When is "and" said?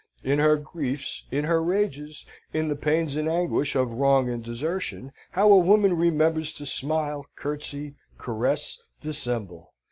3.15-3.29, 4.31-4.43